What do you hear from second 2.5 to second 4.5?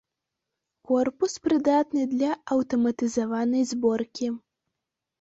аўтаматызаванай зборкі.